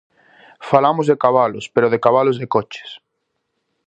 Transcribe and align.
Falamos 0.69 1.05
de 1.07 1.19
cabalos, 1.23 1.65
pero 1.73 1.91
de 1.93 2.01
cabalos 2.05 2.39
de 2.41 2.47
coches. 2.55 2.89